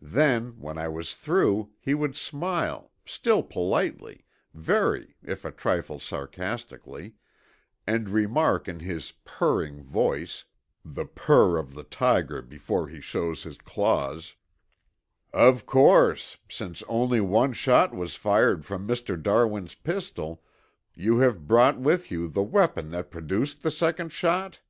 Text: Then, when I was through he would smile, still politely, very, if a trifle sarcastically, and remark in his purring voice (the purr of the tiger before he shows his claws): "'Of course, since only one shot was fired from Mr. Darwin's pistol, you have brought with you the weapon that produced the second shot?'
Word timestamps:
Then, 0.00 0.58
when 0.58 0.78
I 0.78 0.88
was 0.88 1.14
through 1.14 1.68
he 1.78 1.92
would 1.92 2.16
smile, 2.16 2.92
still 3.04 3.42
politely, 3.42 4.24
very, 4.54 5.16
if 5.22 5.44
a 5.44 5.50
trifle 5.52 6.00
sarcastically, 6.00 7.16
and 7.86 8.08
remark 8.08 8.68
in 8.68 8.80
his 8.80 9.12
purring 9.26 9.82
voice 9.82 10.46
(the 10.82 11.04
purr 11.04 11.58
of 11.58 11.74
the 11.74 11.82
tiger 11.84 12.40
before 12.40 12.88
he 12.88 13.02
shows 13.02 13.42
his 13.42 13.58
claws): 13.58 14.34
"'Of 15.34 15.66
course, 15.66 16.38
since 16.48 16.82
only 16.88 17.20
one 17.20 17.52
shot 17.52 17.92
was 17.92 18.14
fired 18.16 18.64
from 18.64 18.88
Mr. 18.88 19.22
Darwin's 19.22 19.74
pistol, 19.74 20.42
you 20.94 21.18
have 21.18 21.46
brought 21.46 21.78
with 21.78 22.10
you 22.10 22.28
the 22.28 22.42
weapon 22.42 22.88
that 22.92 23.10
produced 23.10 23.62
the 23.62 23.70
second 23.70 24.10
shot?' 24.10 24.60